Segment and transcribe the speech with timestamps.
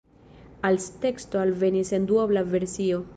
[0.69, 3.03] Als teksto alvenis en duobla versio.